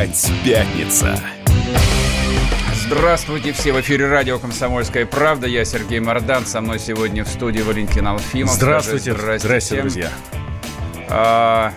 [0.00, 1.20] Опять пятница.
[2.86, 5.46] Здравствуйте, все в эфире радио «Комсомольская правда».
[5.46, 8.54] Я Сергей Мордан, со мной сегодня в студии Валентин Алфимов.
[8.54, 10.10] Здравствуйте, Скажи, здравствуйте, друзья.
[11.10, 11.74] А,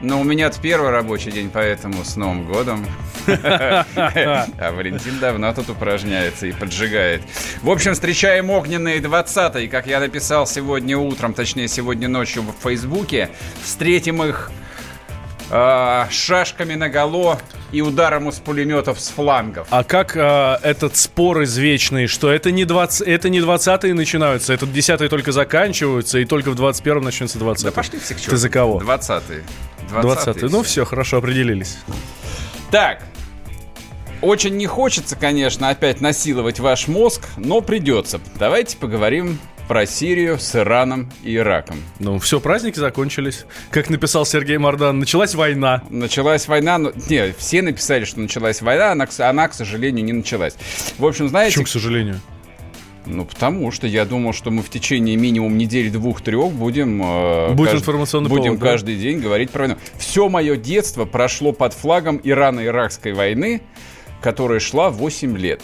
[0.00, 2.84] ну, у меня первый рабочий день, поэтому с Новым годом.
[3.28, 7.22] А Валентин давно тут упражняется и поджигает.
[7.62, 13.30] В общем, встречаем огненные 20 как я написал сегодня утром, точнее, сегодня ночью в Фейсбуке.
[13.62, 14.50] Встретим их
[15.52, 17.38] э, шашками наголо
[17.70, 19.66] и ударом из пулеметов с флангов.
[19.70, 24.66] А как а, этот спор извечный, что это не 20, это не 20-е начинаются, это
[24.66, 28.30] 10-е только заканчиваются, и только в 21-м начнется 20 Да пошли все к черту.
[28.30, 28.80] Ты за кого?
[28.80, 29.44] 20-е.
[29.90, 30.48] 20-е.
[30.48, 31.78] Ну все, хорошо, определились.
[32.70, 33.02] Так,
[34.22, 38.20] очень не хочется, конечно, опять насиловать ваш мозг, но придется.
[38.38, 41.76] Давайте поговорим про Сирию с Ираном и Ираком.
[41.98, 43.46] Ну, все, праздники закончились.
[43.70, 45.82] Как написал Сергей Мордан, началась война.
[45.88, 50.12] Началась война, ну, не, все написали, что началась война, она, к- она, к сожалению, не
[50.12, 50.54] началась.
[50.98, 51.52] В общем, знаете...
[51.52, 52.20] Почему, к сожалению?
[53.06, 57.02] Ну, потому что я думал, что мы в течение минимум недели двух-трех будем...
[57.02, 58.66] э, Будет информационный Будем повод, да?
[58.66, 59.76] каждый день говорить про войну.
[59.98, 63.62] Все мое детство прошло под флагом Ирано-Иракской войны,
[64.20, 65.60] которая шла 8 лет.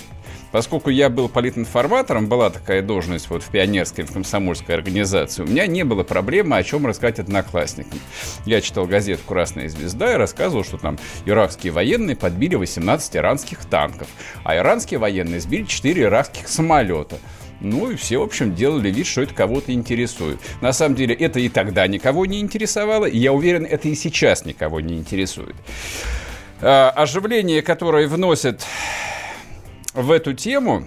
[0.50, 5.66] Поскольку я был политинформатором, была такая должность вот в пионерской, в комсомольской организации, у меня
[5.66, 8.00] не было проблемы, о чем рассказать одноклассникам.
[8.46, 14.08] Я читал газету «Красная звезда» и рассказывал, что там иракские военные подбили 18 иранских танков,
[14.44, 17.18] а иранские военные сбили 4 иракских самолета.
[17.60, 20.38] Ну и все, в общем, делали вид, что это кого-то интересует.
[20.60, 24.44] На самом деле это и тогда никого не интересовало, и я уверен, это и сейчас
[24.44, 25.56] никого не интересует.
[26.60, 28.64] А, оживление, которое вносят
[29.94, 30.86] в эту тему,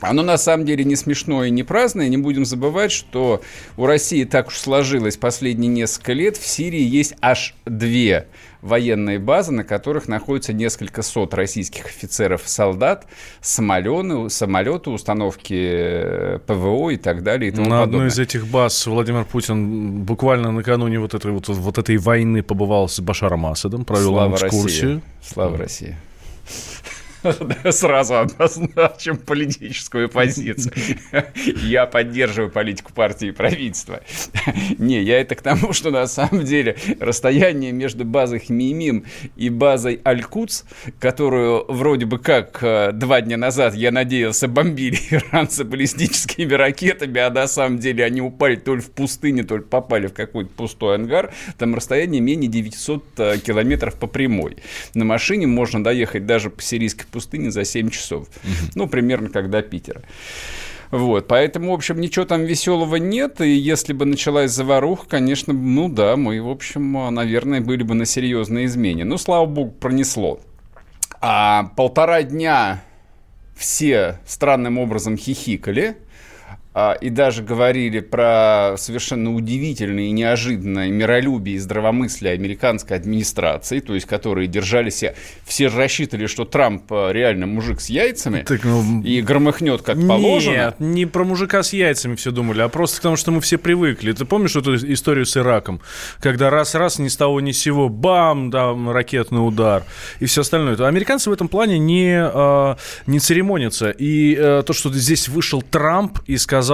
[0.00, 2.08] оно на самом деле не смешное и не праздное.
[2.08, 3.42] Не будем забывать, что
[3.76, 6.36] у России так уж сложилось последние несколько лет.
[6.36, 8.26] В Сирии есть аж две
[8.60, 13.06] военные базы, на которых находится несколько сот российских офицеров и солдат,
[13.40, 17.50] самолеты, самолеты, установки э, ПВО и так далее.
[17.50, 17.84] И тому На подобное.
[17.84, 22.88] одной из этих баз Владимир Путин буквально накануне вот этой, вот, вот этой войны побывал
[22.88, 24.94] с Башаром Асадом, провел Слава экскурсию.
[24.96, 25.02] России.
[25.22, 25.96] Слава России.
[27.70, 30.72] Сразу обозначим политическую позицию.
[31.62, 34.00] Я поддерживаю политику партии и правительства.
[34.78, 39.04] Не, я это к тому, что на самом деле расстояние между базой Хмеймим
[39.36, 40.64] и базой Аль-Куц,
[40.98, 47.30] которую вроде бы как э, два дня назад, я надеялся, бомбили иранцы баллистическими ракетами, а
[47.30, 50.96] на самом деле они упали то ли в пустыне, то ли попали в какой-то пустой
[50.96, 54.56] ангар, там расстояние менее 900 э, километров по прямой.
[54.94, 58.28] На машине можно доехать даже по сирийской пустыне за 7 часов.
[58.74, 60.02] Ну, примерно как до Питера.
[60.92, 65.88] Вот, поэтому, в общем, ничего там веселого нет, и если бы началась заваруха, конечно, ну
[65.88, 69.04] да, мы, в общем, наверное, были бы на серьезной измене.
[69.04, 70.38] Ну, слава богу, пронесло.
[71.20, 72.84] А полтора дня
[73.56, 75.96] все странным образом хихикали,
[77.00, 84.06] и даже говорили про совершенно удивительное и неожиданное миролюбие и здравомыслие американской администрации, то есть
[84.06, 85.14] которые держали себя,
[85.46, 90.52] все рассчитывали, что Трамп э, реально мужик с яйцами Так, ну, и громыхнет как положено.
[90.52, 94.12] Нет, не про мужика с яйцами все думали, а просто потому, что мы все привыкли.
[94.12, 95.80] Ты помнишь эту историю с Ираком?
[96.20, 99.82] Когда раз-раз ни с того ни с сего, бам, там ракетный удар
[100.20, 100.76] и все остальное.
[100.76, 102.76] То Американцы в этом плане не, э,
[103.06, 103.90] не церемонятся.
[103.92, 106.65] И э, то, что здесь вышел Трамп и сказал,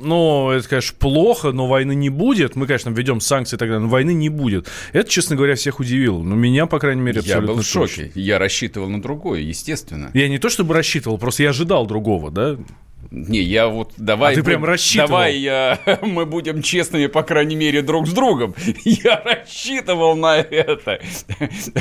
[0.00, 2.56] ну, это, конечно, плохо, но войны не будет.
[2.56, 4.68] Мы, конечно, введем санкции и так далее, но войны не будет.
[4.92, 6.22] Это, честно говоря, всех удивило.
[6.22, 7.86] Но меня, по крайней мере, Я абсолютно был в точно.
[8.04, 8.12] шоке.
[8.14, 10.10] Я рассчитывал на другое, естественно.
[10.14, 12.56] Я не то чтобы рассчитывал, просто я ожидал другого, да?
[13.10, 14.34] Не, я вот давай...
[14.34, 15.08] А ты прям рассчитывал?
[15.08, 18.54] Давай я, мы будем честными, по крайней мере, друг с другом.
[18.84, 21.00] Я рассчитывал на это.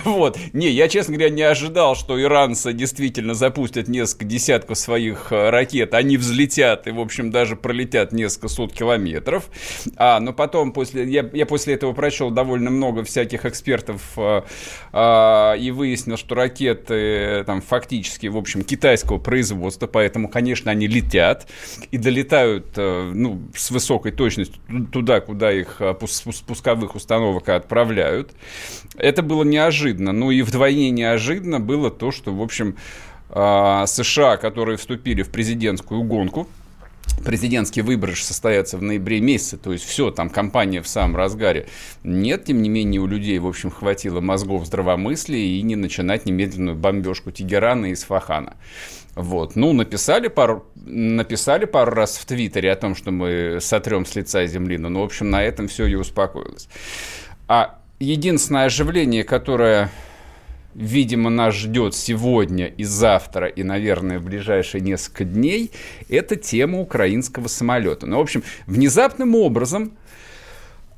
[0.05, 0.37] Вот.
[0.53, 5.93] Не, я, честно говоря, не ожидал, что иранцы действительно запустят несколько десятков своих э, ракет.
[5.93, 9.49] Они взлетят и, в общем, даже пролетят несколько сот километров.
[9.97, 14.41] А, но потом, после, я, я после этого прочел довольно много всяких экспертов э,
[14.93, 20.87] а, и выяснил, что ракеты э, там фактически, в общем, китайского производства, поэтому, конечно, они
[20.87, 21.06] летят
[21.91, 24.61] и долетают э, ну, с высокой точностью
[24.91, 28.31] туда, куда их э, пус- пусковых установок отправляют.
[28.97, 30.11] Это было неожиданно.
[30.11, 32.77] Ну и вдвойне неожиданно было то, что, в общем,
[33.29, 36.47] э, США, которые вступили в президентскую гонку,
[37.23, 41.67] президентские выборы же состоятся в ноябре месяце, то есть все, там кампания в самом разгаре.
[42.03, 46.75] Нет, тем не менее, у людей, в общем, хватило мозгов здравомыслия и не начинать немедленную
[46.75, 48.57] бомбежку Тегерана и Исфахана.
[49.15, 49.55] Вот.
[49.55, 54.45] Ну, написали пару, написали пару раз в Твиттере о том, что мы сотрем с лица
[54.45, 56.69] земли, ну, в общем, на этом все и успокоилось.
[57.47, 59.89] А единственное оживление, которое
[60.77, 65.71] видимо, нас ждет сегодня и завтра, и, наверное, в ближайшие несколько дней,
[66.07, 68.05] это тема украинского самолета.
[68.05, 69.93] Ну, в общем, внезапным образом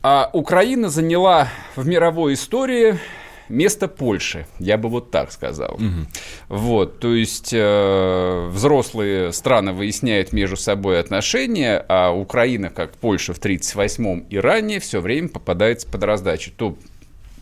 [0.03, 1.47] а, Украина заняла
[1.77, 2.99] в мировой истории
[3.47, 5.75] место Польши, я бы вот так сказал.
[5.75, 6.57] Угу.
[6.57, 13.39] Вот, то есть э, взрослые страны выясняют между собой отношения, а Украина, как Польша в
[13.39, 16.51] 1938-м и ранее, все время попадается под раздачу.
[16.55, 16.77] То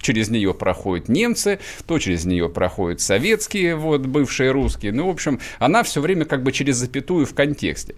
[0.07, 4.93] через нее проходят немцы, то через нее проходят советские, вот, бывшие русские.
[4.93, 7.95] Ну, в общем, она все время как бы через запятую в контексте.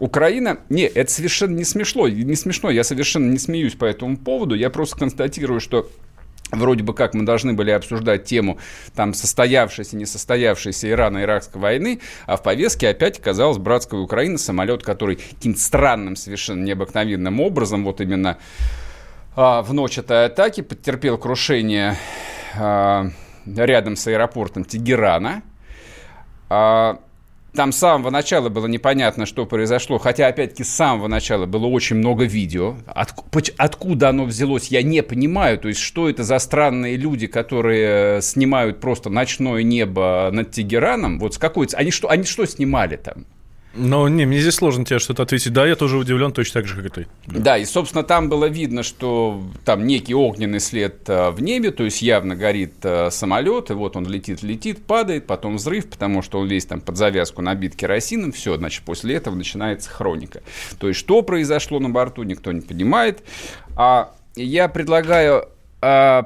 [0.00, 0.58] Украина...
[0.68, 4.68] Не, это совершенно не смешно, не смешно, я совершенно не смеюсь по этому поводу, я
[4.68, 5.88] просто констатирую, что
[6.50, 8.58] Вроде бы как мы должны были обсуждать тему
[8.94, 15.58] там состоявшейся, несостоявшейся Ирано-Иракской войны, а в повестке опять оказалась братская Украина, самолет, который каким-то
[15.58, 18.38] странным, совершенно необыкновенным образом, вот именно
[19.36, 21.96] а, в ночь этой атаки потерпел крушение
[22.58, 23.06] а,
[23.46, 25.42] рядом с аэропортом Тегерана.
[26.48, 26.98] А,
[27.54, 31.96] там с самого начала было непонятно, что произошло, хотя, опять-таки, с самого начала было очень
[31.96, 32.74] много видео.
[32.86, 33.14] От,
[33.56, 35.58] откуда оно взялось, я не понимаю.
[35.58, 41.20] То есть, что это за странные люди, которые снимают просто ночное небо над Тегераном?
[41.20, 41.68] Вот с какой...
[41.74, 43.24] Они что, они что снимали там?
[43.76, 45.52] Но не, мне здесь сложно тебе что-то ответить.
[45.52, 47.06] Да, я тоже удивлен точно так же, как и ты.
[47.26, 47.40] Да.
[47.40, 51.84] да, и, собственно, там было видно, что там некий огненный след э, в небе, то
[51.84, 56.38] есть явно горит э, самолет, и вот он летит, летит, падает, потом взрыв, потому что
[56.38, 60.42] он весь там под завязку набит керосином, все, значит, после этого начинается хроника.
[60.78, 63.22] То есть, что произошло на борту, никто не понимает.
[63.76, 65.48] А я предлагаю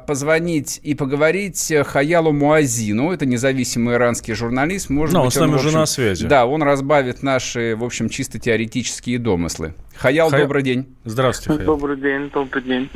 [0.07, 3.13] позвонить и поговорить Хаялу Муазину.
[3.13, 4.91] Это независимый иранский журналист.
[4.91, 6.27] Может Но быть, он с нами он, общем, уже на связи.
[6.27, 9.75] Да, он разбавит наши, в общем, чисто теоретические домыслы.
[9.97, 10.43] Хаял, Хай...
[10.43, 10.87] добрый день.
[11.05, 11.77] Здравствуйте, Хаял.
[11.77, 12.91] Добрый день, добрый день.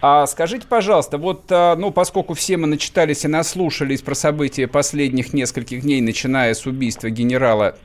[0.00, 5.32] А скажите, пожалуйста, вот, а, ну, поскольку все мы начитались и наслушались про события последних
[5.32, 7.76] нескольких дней, начиная с убийства генерала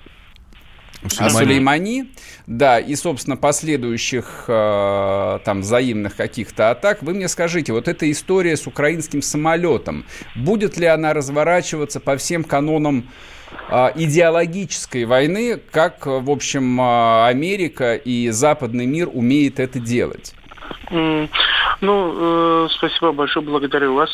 [1.09, 1.37] Сулеймани.
[1.37, 2.05] Сулеймани,
[2.47, 7.03] да, и, собственно, последующих э, там взаимных каких-то атак.
[7.03, 10.05] Вы мне скажите, вот эта история с украинским самолетом,
[10.35, 13.09] будет ли она разворачиваться по всем канонам
[13.69, 20.33] э, идеологической войны, как, в общем, э, Америка и западный мир умеет это делать?
[21.81, 24.09] Ну, э, спасибо большое, благодарю вас.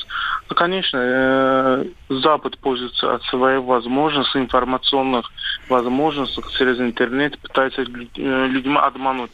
[0.49, 5.31] Ну, конечно, э, Запад пользуется от своей возможности, информационных
[5.67, 9.31] возможностей через интернет, пытается э, людьми обмануть.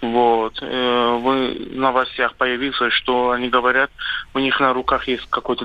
[0.00, 0.60] Вот.
[0.60, 3.90] В новостях появился, что они говорят,
[4.34, 5.64] у них на руках есть какое-то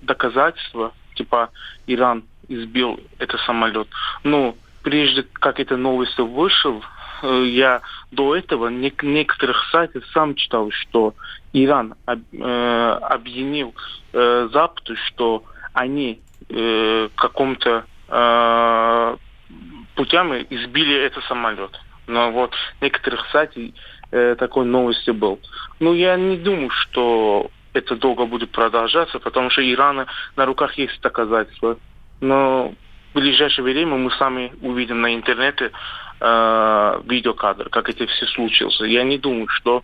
[0.00, 1.50] доказательство, типа
[1.88, 3.88] Иран избил этот самолет.
[4.22, 6.84] Ну, прежде как эта новость вышел,
[7.22, 11.14] я до этого не, некоторых сайтов сам читал, что
[11.52, 13.74] Иран об, э, объяснил
[14.12, 19.16] э, Западу, что они э, каком-то э,
[19.94, 21.78] путями избили этот самолет.
[22.06, 23.62] Но вот некоторых сайтов
[24.10, 25.38] э, такой новости был.
[25.78, 30.06] Ну, я не думаю, что это долго будет продолжаться, потому что Ирана
[30.36, 31.78] на руках есть доказательства.
[32.20, 32.74] Но
[33.12, 35.72] в ближайшее время мы сами увидим на интернете
[36.20, 38.80] э, видеокадр, как это все случилось.
[38.80, 39.82] Я не думаю, что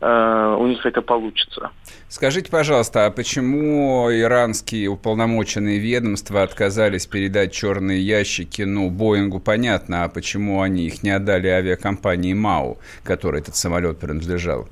[0.00, 1.70] э, у них это получится.
[2.08, 10.08] Скажите, пожалуйста, а почему иранские уполномоченные ведомства отказались передать черные ящики, ну, Боингу понятно, а
[10.08, 14.68] почему они их не отдали авиакомпании МАУ, которой этот самолет принадлежал?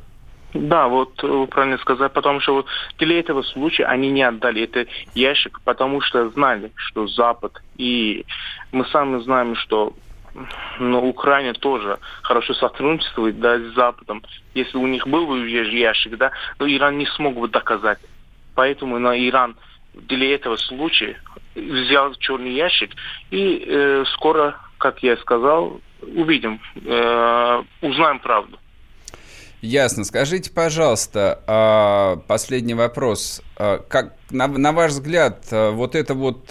[0.55, 2.67] Да, вот вы правильно сказали, потому что вот
[2.99, 8.25] для этого случая они не отдали этот ящик, потому что знали, что Запад и
[8.73, 9.93] мы сами знаем, что
[10.79, 14.23] но Украина тоже хорошо сотрудничает да, с Западом.
[14.55, 17.99] Если у них был бы ящик, да, но Иран не смог бы доказать.
[18.55, 19.57] Поэтому на Иран
[19.95, 21.21] для этого случая
[21.55, 22.93] взял черный ящик
[23.31, 28.59] и э, скоро, как я сказал, увидим, э, узнаем правду.
[29.61, 30.05] Ясно.
[30.05, 33.43] Скажите, пожалуйста, а, последний вопрос.
[33.57, 36.47] А, как, на, на ваш взгляд, а, вот эта вот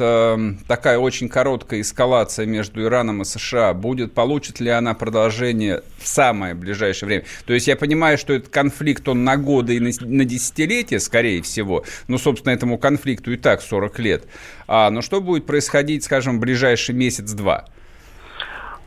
[0.68, 6.54] такая очень короткая эскалация между Ираном и США, будет, получит ли она продолжение в самое
[6.54, 7.24] ближайшее время?
[7.46, 11.42] То есть я понимаю, что этот конфликт, он на годы и на, на десятилетия, скорее
[11.42, 14.26] всего, ну, собственно, этому конфликту и так 40 лет.
[14.68, 17.68] А, но что будет происходить, скажем, в ближайший месяц-два?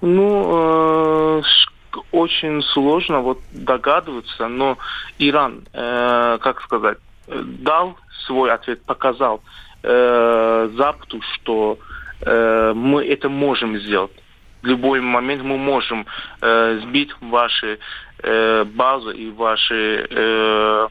[0.02, 1.42] Ну, э,
[2.12, 4.78] очень сложно вот догадываться, но
[5.18, 9.40] Иран, э, как сказать, дал свой ответ, показал
[9.82, 11.78] э, Западу, что
[12.20, 14.12] э, мы это можем сделать.
[14.62, 16.06] В любой момент мы можем
[16.42, 17.78] э, сбить ваши
[18.22, 20.88] э, базы и ваши, э,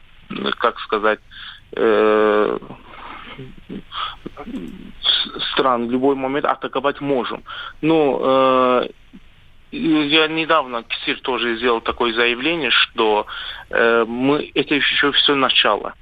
[0.58, 1.20] как сказать,
[1.76, 2.58] э,
[5.52, 7.42] стран в любой момент атаковать можем.
[7.80, 8.84] Но
[9.72, 13.26] я недавно Ксир тоже сделал такое заявление, что
[13.70, 15.94] э, мы это еще все начало.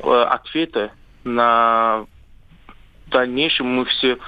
[0.00, 0.92] Э, ответа
[1.24, 2.06] на
[3.06, 4.18] дальнейшем мы все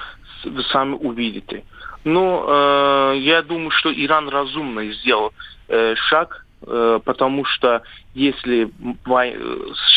[0.73, 1.65] сами увидите.
[2.05, 5.33] Но э, я думаю, что Иран разумно сделал
[5.69, 7.83] э, шаг, э, потому что
[8.15, 8.71] если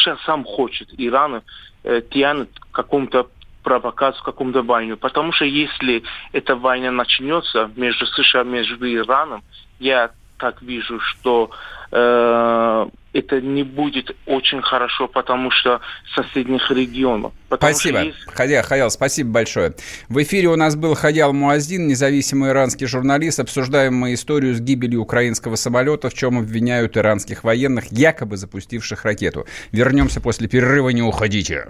[0.02, 1.42] США сам хочет Иран
[1.84, 3.30] э, тянет к какому-то
[3.64, 4.98] провокацию, какому-то войну.
[4.98, 9.44] Потому что если эта война начнется между США, и между Ираном,
[9.80, 11.52] я так вижу, что
[11.92, 15.80] э, это не будет очень хорошо, потому что
[16.16, 17.32] соседних регионов.
[17.48, 18.02] Спасибо.
[18.02, 18.18] Есть...
[18.28, 19.76] Хадя, Хаял, спасибо большое.
[20.10, 23.40] В эфире у нас был Хадял Муаздин, независимый иранский журналист.
[23.40, 29.46] Обсуждаем мы историю с гибелью украинского самолета, в чем обвиняют иранских военных, якобы запустивших ракету.
[29.72, 31.70] Вернемся после перерыва, не уходите.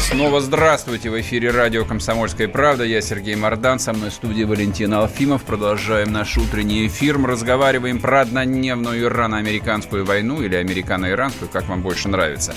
[0.00, 1.10] Снова здравствуйте.
[1.10, 2.84] В эфире радио «Комсомольская правда».
[2.84, 3.78] Я Сергей Мордан.
[3.78, 5.42] Со мной в студии Валентин Алфимов.
[5.42, 7.18] Продолжаем наш утренний эфир.
[7.18, 12.54] Мы разговариваем про однодневную ирано-американскую войну или американо-иранскую, как вам больше нравится.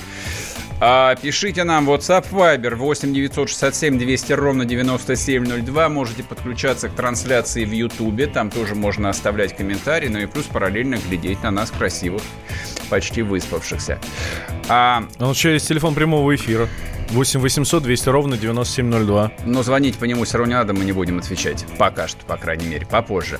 [0.79, 5.89] А, пишите нам WhatsApp Viber 8 967 200 ровно 9702.
[5.89, 8.31] Можете подключаться к трансляции в YouTube.
[8.31, 10.07] Там тоже можно оставлять комментарии.
[10.07, 12.21] Ну и плюс параллельно глядеть на нас красивых,
[12.89, 13.99] почти выспавшихся.
[14.69, 15.03] А...
[15.17, 16.67] а у еще есть телефон прямого эфира.
[17.11, 19.31] 8 800 200 ровно 9702.
[19.45, 21.65] Но звонить по нему все равно не надо, мы не будем отвечать.
[21.77, 23.39] Пока что, по крайней мере, попозже.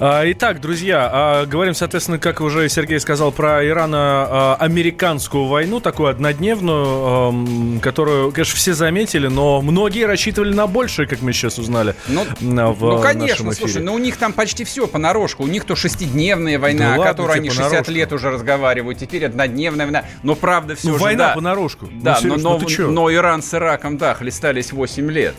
[0.00, 7.80] А, итак, друзья, а, говорим, соответственно, как уже Сергей сказал, про Ирано-американскую войну, такую однодневную,
[7.80, 11.96] которую, конечно, все заметили, но многие рассчитывали на большее, как мы сейчас узнали.
[12.06, 15.42] Ну, в ну конечно, слушай, но ну, у них там почти все понарошку.
[15.42, 17.92] У них то шестидневная война, да о которой они 60 понарошку.
[17.92, 20.04] лет уже разговаривают, теперь однодневная война.
[20.22, 21.34] Но правда все ну, же, война да.
[21.34, 21.88] понарошку.
[21.92, 25.34] Да, ну, но, но, но, но Иран с Ираком, да, хлестались 8 лет.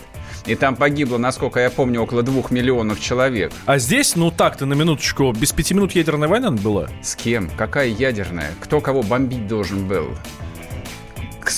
[0.46, 3.52] И там погибло, насколько я помню, около двух миллионов человек.
[3.66, 6.88] А здесь, ну так-то, на минуточку, без пяти минут ядерная война была?
[7.02, 7.50] С кем?
[7.56, 8.52] Какая ядерная?
[8.60, 10.08] Кто кого бомбить должен был?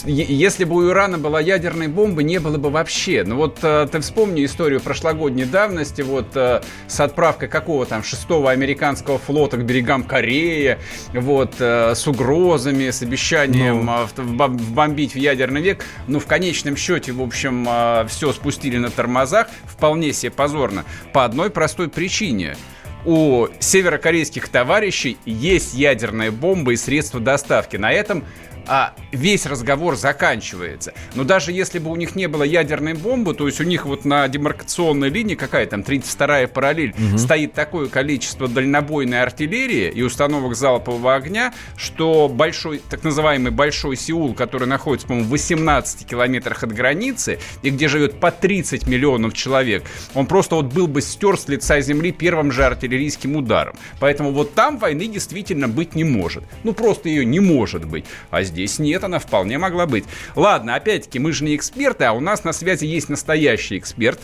[0.04, 3.24] Если бы у Ирана была ядерная бомба, не было бы вообще.
[3.26, 8.50] Ну вот э, ты вспомни историю прошлогодней давности, вот э, с отправкой какого там шестого
[8.50, 10.78] американского флота к берегам Кореи,
[11.12, 14.46] вот э, с угрозами, с обещанием ну.
[14.46, 15.84] вбомбить в ядерный век.
[16.06, 17.68] Ну в конечном счете, в общем,
[18.08, 22.56] все спустили на тормозах, вполне себе позорно, по одной простой причине
[23.04, 27.76] у северокорейских товарищей есть ядерная бомба и средства доставки.
[27.76, 28.24] На этом
[28.66, 30.94] а весь разговор заканчивается.
[31.14, 34.04] Но даже если бы у них не было ядерной бомбы, то есть у них вот
[34.04, 37.18] на демаркационной линии, какая там, 32-я параллель, угу.
[37.18, 44.34] стоит такое количество дальнобойной артиллерии и установок залпового огня, что большой, так называемый Большой Сеул,
[44.34, 49.84] который находится, по-моему, в 18 километрах от границы, и где живет по 30 миллионов человек,
[50.14, 53.76] он просто вот был бы стер с лица земли первым же артиллерийским ударом.
[54.00, 56.44] Поэтому вот там войны действительно быть не может.
[56.64, 58.04] Ну, просто ее не может быть.
[58.30, 60.04] А здесь нет, она вполне могла быть.
[60.36, 64.20] Ладно, опять-таки, мы же не эксперты, а у нас на связи есть настоящий эксперт.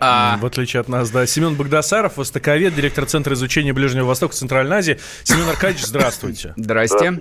[0.00, 0.38] А...
[0.38, 1.26] В отличие от нас, да.
[1.26, 4.98] Семен Богдасаров, востоковед, директор Центра изучения Ближнего Востока Центральной Азии.
[5.22, 6.54] Семен Аркадьевич, здравствуйте.
[6.56, 7.20] Здрасте.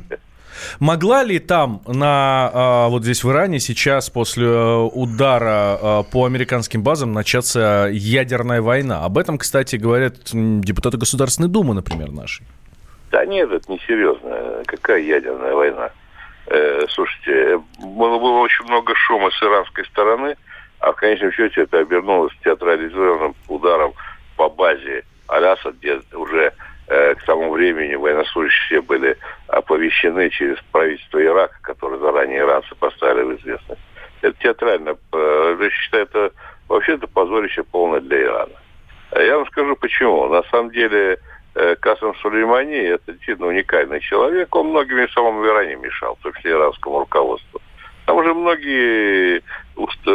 [0.79, 6.25] Могла ли там, на, а, вот здесь в Иране, сейчас после э, удара а, по
[6.25, 9.03] американским базам начаться ядерная война?
[9.03, 12.45] Об этом, кстати, говорят депутаты Государственной Думы, например, нашей.
[13.11, 14.63] Да нет, это не серьезно.
[14.65, 15.91] Какая ядерная война?
[16.47, 20.35] Э, слушайте, было, было очень много шума с иранской стороны,
[20.79, 23.93] а в конечном счете это обернулось театрализованным ударом
[24.35, 26.53] по базе Аляса, где уже
[26.87, 33.39] э, к тому времени военнослужащие были оповещены через правительство Ирака, которое заранее иранцы поставили в
[33.39, 33.81] известность.
[34.21, 34.97] Это театрально.
[35.13, 36.31] Э, я считаю, это
[36.67, 38.55] вообще это позорище полное для Ирана.
[39.15, 40.27] Я вам скажу почему.
[40.27, 41.17] На самом деле э,
[41.79, 44.55] Касым Сулеймани это действительно уникальный человек.
[44.55, 47.61] Он многими самому Иране мешал, в том числе иранскому руководству.
[48.05, 49.41] Там уже многие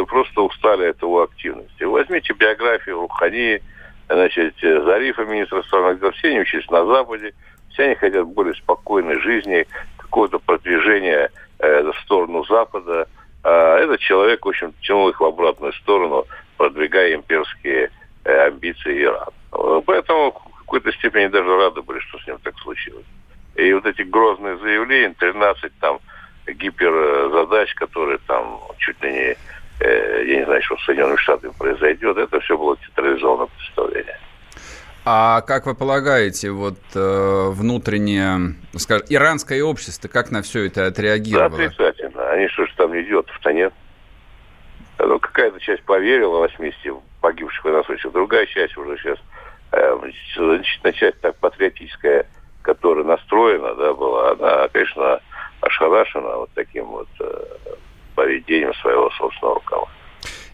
[0.05, 1.83] просто устали от его активности.
[1.83, 3.61] Возьмите биографию Рухани,
[4.07, 7.33] значит, Зарифа, министра страны, все они учились на Западе,
[7.71, 9.65] все они хотят более спокойной жизни,
[9.97, 11.29] какое-то продвижение
[11.59, 13.07] э, в сторону Запада.
[13.43, 16.25] А этот человек, в общем, тянул их в обратную сторону,
[16.57, 17.89] продвигая имперские
[18.25, 19.31] э, амбиции Ирана.
[19.85, 20.35] Поэтому
[20.69, 23.05] какой-то степени даже рады были, что с ним так случилось.
[23.55, 25.99] И вот эти грозные заявления, 13 там
[26.47, 29.37] гиперзадач, которые там чуть ли не,
[29.79, 34.19] э, я не знаю, что в Соединенных Штатах произойдет, это все было театрализованное представление.
[35.05, 41.49] А как вы полагаете, вот э, внутреннее, скажем, иранское общество, как на все это отреагировало?
[41.49, 42.29] Да, отрицательно.
[42.29, 43.73] Они что ж там не идет-то нет.
[44.99, 49.17] Ну, какая-то часть поверила, 80 погибших военнослужащих, другая часть уже сейчас,
[49.71, 52.25] значительная часть так патриотическая,
[52.61, 55.19] которая настроена, да, была, она, конечно,
[55.61, 57.43] ошарашена вот таким вот э,
[58.15, 59.98] поведением своего собственного руководства.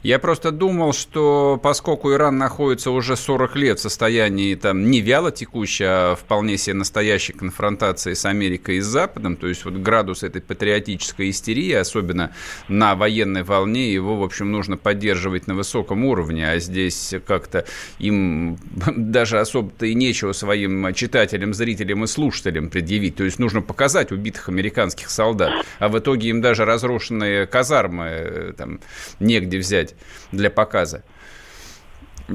[0.05, 5.31] Я просто думал, что поскольку Иран находится уже 40 лет в состоянии там не вяло
[5.31, 10.21] текущей, а вполне себе настоящей конфронтации с Америкой и с Западом, то есть вот градус
[10.21, 12.35] этой патриотической истерии, особенно
[12.67, 17.65] на военной волне, его, в общем, нужно поддерживать на высоком уровне, а здесь как-то
[17.97, 18.59] им
[18.95, 23.15] даже особо-то и нечего своим читателям, зрителям и слушателям предъявить.
[23.15, 28.53] То есть нужно показать убитых американских солдат, а в итоге им даже разрушенные казармы э,
[28.55, 28.81] там
[29.19, 29.94] негде взять
[30.31, 31.03] для показа.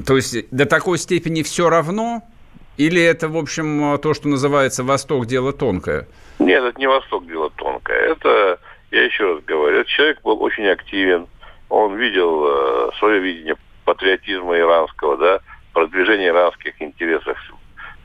[0.05, 2.21] То есть до такой степени все равно?
[2.77, 6.07] Или это, в общем, то, что называется «Восток– дело тонкое»?
[6.39, 7.97] Нет, это не «Восток– дело тонкое».
[7.97, 8.59] Это,
[8.91, 11.27] я еще раз говорю, этот человек был очень активен.
[11.69, 15.39] Он видел э, свое видение патриотизма иранского, да,
[15.73, 17.37] продвижение иранских интересов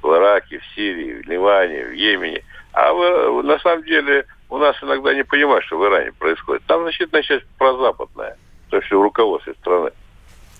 [0.02, 2.42] в Ираке, в Сирии, в Ливане, в Йемене.
[2.72, 6.62] А в, на самом деле у нас иногда не понимают, что в Иране происходит.
[6.66, 8.36] Там значительная часть прозападная
[8.70, 9.90] то есть в руководстве страны.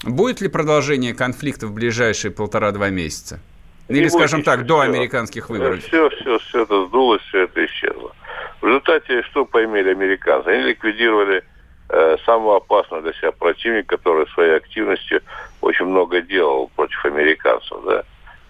[0.05, 3.41] Будет ли продолжение конфликта в ближайшие полтора-два месяца?
[3.89, 4.67] Или, не скажем так, все.
[4.67, 5.83] до американских выборов?
[5.85, 8.13] Все, все, все это сдулось, все это исчезло.
[8.61, 10.49] В результате что поймели американцы?
[10.49, 11.45] Они ликвидировали
[11.89, 15.23] э, самого опасного для себя противника, который своей активностью
[15.61, 17.79] очень много делал против американцев.
[17.85, 18.03] Да?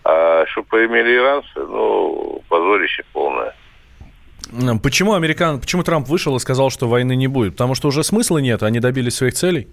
[0.05, 3.55] А что поимели иранцы, ну, позорище полное.
[4.83, 7.53] Почему американ, почему Трамп вышел и сказал, что войны не будет?
[7.53, 9.69] Потому что уже смысла нет, они добились своих целей?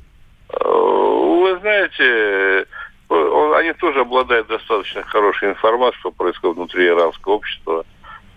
[0.50, 2.66] Э, вы знаете,
[3.10, 7.86] он, они тоже обладают достаточно хорошей информацией, что происходит внутри иранского общества.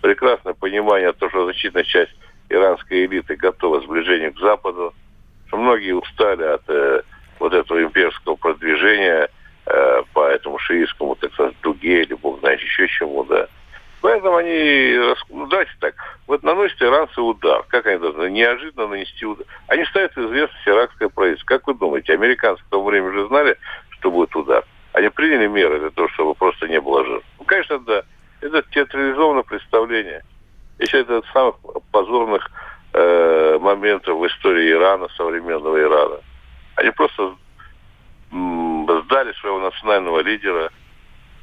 [0.03, 2.12] Прекрасное понимание того, что значительная часть
[2.49, 4.94] иранской элиты готова к сближению к Западу,
[5.49, 7.03] что многие устали от э,
[7.38, 9.29] вот этого имперского продвижения
[9.66, 13.49] э, по этому шиитскому, так сказать, дуге или бог знает еще чему, да.
[14.07, 14.97] Поэтому они,
[15.31, 15.97] ну, давайте так,
[16.29, 17.64] вот наносят иранцы удар.
[17.66, 19.45] Как они должны неожиданно нанести удар?
[19.66, 21.49] Они ставят известность иракское правительство.
[21.49, 24.64] Как вы думаете, американцы в то время уже знали, что будет удар?
[24.92, 27.27] Они приняли меры для того, чтобы просто не было жертв?
[27.40, 28.05] Ну, конечно, да.
[28.42, 30.23] Это театрализованное представление.
[30.79, 31.57] Еще это от самых
[31.90, 32.49] позорных
[32.92, 36.21] э, моментов в истории Ирана, современного Ирана.
[36.77, 37.35] Они просто
[38.31, 40.71] сдали своего национального лидера,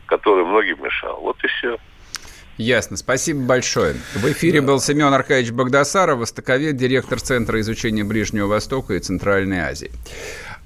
[0.06, 1.20] который многим мешал.
[1.20, 1.78] Вот и все.
[2.58, 2.98] Ясно.
[2.98, 3.96] Спасибо большое.
[4.14, 9.92] В эфире был Семен Аркадьевич Богдасаров, востоковед, директор Центра изучения Ближнего Востока и Центральной Азии.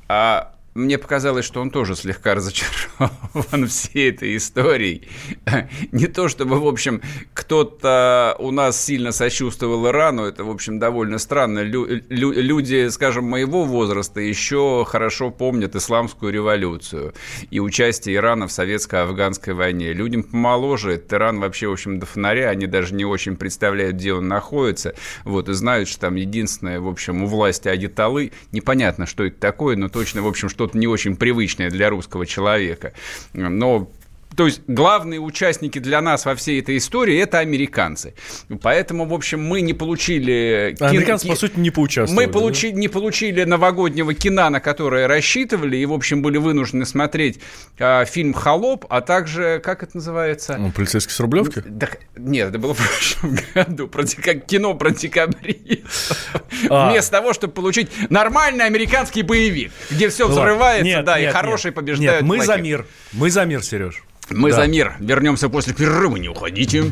[0.09, 5.07] А мне показалось, что он тоже слегка разочарован всей этой историей.
[5.91, 7.01] Не то чтобы, в общем,
[7.33, 11.59] кто-то у нас сильно сочувствовал Ирану, это, в общем, довольно странно.
[11.59, 17.13] Лю- лю- люди, скажем, моего возраста еще хорошо помнят исламскую революцию
[17.49, 19.93] и участие Ирана в советско-афганской войне.
[19.93, 24.13] Людям помоложе, этот Иран вообще, в общем, до фонаря, они даже не очень представляют, где
[24.13, 29.25] он находится, вот, и знают, что там единственное, в общем, у власти Адиталы, непонятно, что
[29.25, 32.93] это такое, но точно, в общем, что что-то не очень привычное для русского человека.
[33.33, 33.89] Но
[34.35, 38.13] то есть главные участники для нас во всей этой истории это американцы.
[38.61, 40.75] Поэтому, в общем, мы не получили...
[40.79, 42.27] А американцы, по сути, не поучаствовали.
[42.27, 42.71] Мы получи...
[42.71, 42.77] да?
[42.77, 47.39] не получили новогоднего кино, на которое рассчитывали, и, в общем, были вынуждены смотреть
[47.79, 50.57] э, фильм «Холоп», а также, как это называется?
[50.57, 51.63] Ну, «Полицейский с Рублевки»?
[51.65, 53.87] Да, нет, это было в прошлом году.
[53.87, 56.17] Про, как кино про декабристов.
[56.69, 56.89] А.
[56.89, 61.69] Вместо того, чтобы получить нормальный американский боевик, где все взрывается, нет, да, нет, и хорошие
[61.69, 62.85] нет, побеждают Нет, мы за мир.
[63.13, 64.03] Мы за мир, Сереж.
[64.29, 64.57] Мы да.
[64.57, 64.95] за мир.
[64.99, 66.91] Вернемся после перерыва, не уходите.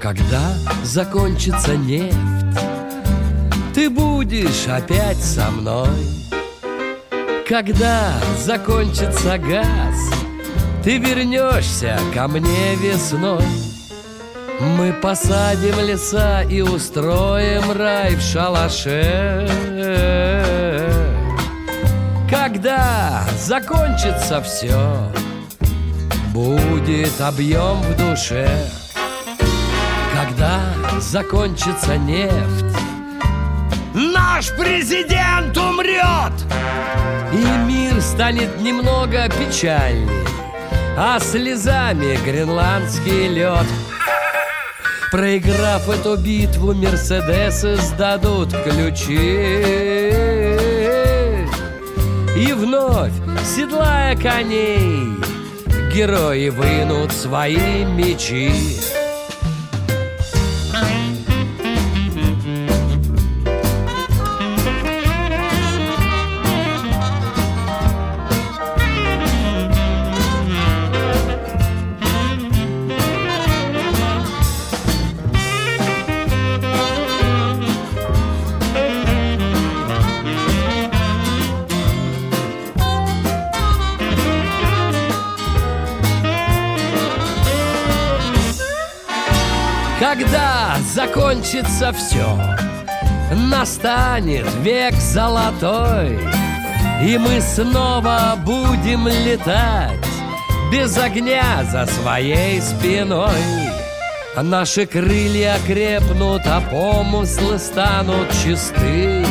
[0.00, 0.54] Когда
[0.84, 2.16] закончится нефть,
[3.74, 5.88] ты будешь опять со мной.
[7.48, 10.10] Когда закончится газ,
[10.82, 13.44] ты вернешься ко мне весной.
[14.60, 19.46] Мы посадим леса и устроим рай в шалаше.
[22.56, 25.12] Когда закончится все,
[26.32, 28.48] будет объем в душе.
[30.14, 30.62] Когда
[30.98, 32.78] закончится нефть,
[33.92, 36.32] наш президент умрет,
[37.34, 40.24] и мир станет немного печальнее,
[40.96, 43.66] а слезами гренландский лед.
[45.12, 50.35] Проиграв эту битву, Мерседесы сдадут ключи.
[52.36, 53.12] И вновь,
[53.44, 55.14] седлая коней,
[55.94, 58.52] герои вынут свои мечи.
[91.16, 92.38] Закончится все,
[93.48, 96.18] настанет век золотой,
[97.02, 99.96] И мы снова будем летать
[100.70, 103.32] без огня за своей спиной.
[104.36, 109.24] Наши крылья крепнут, а помыслы станут чисты.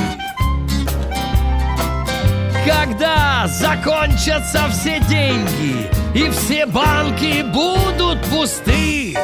[2.66, 9.16] Когда закончатся все деньги и все банки будут пусты,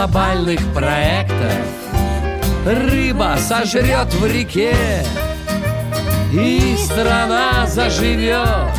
[0.00, 1.52] глобальных проектов.
[2.64, 4.74] Рыба сожрет в реке
[6.32, 8.72] И страна заживет.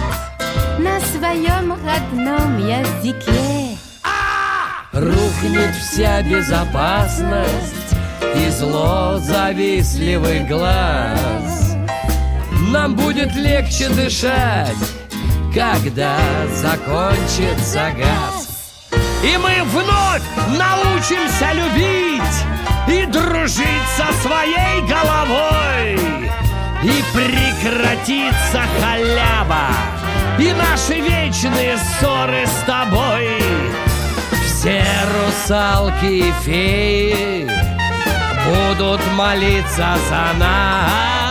[0.80, 3.78] На своем родном языке.
[4.94, 7.96] Рухнет вся безопасность
[8.36, 11.76] И зло завистливый глаз.
[12.72, 14.76] Нам будет легче дышать
[15.54, 16.18] Когда
[16.56, 18.31] закончится газ
[19.24, 20.22] и мы вновь
[20.58, 22.22] научимся любить
[22.88, 26.00] И дружить со своей головой.
[26.84, 29.68] И прекратится халява
[30.40, 33.44] И наши вечные ссоры с тобой.
[34.46, 34.84] Все
[35.26, 37.50] русалки и феи
[38.48, 41.31] Будут молиться за нас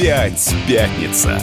[0.00, 1.42] Опять пятница.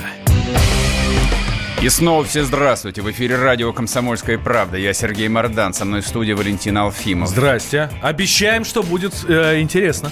[1.79, 3.03] И снова все здравствуйте.
[3.03, 4.77] В эфире радио «Комсомольская правда».
[4.77, 5.75] Я Сергей Мордан.
[5.75, 7.29] Со мной в студии Валентин Алфимов.
[7.29, 7.91] Здрасте.
[8.01, 10.11] Обещаем, что будет э, интересно.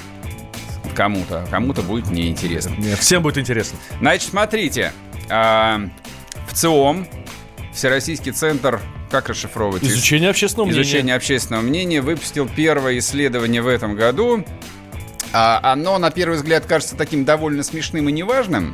[0.95, 1.47] Кому-то.
[1.49, 2.75] Кому-то будет неинтересно.
[2.77, 3.79] Нет, всем будет интересно.
[3.99, 4.93] Значит, смотрите.
[5.27, 5.81] А,
[6.47, 7.07] в ЦИОМ,
[7.73, 8.79] Всероссийский центр
[9.09, 9.83] как расшифровывать?
[9.83, 10.83] Изучение общественного мнения.
[10.83, 14.45] Изучение общественного мнения выпустил первое исследование в этом году.
[15.37, 18.73] А оно, на первый взгляд, кажется таким довольно смешным и неважным.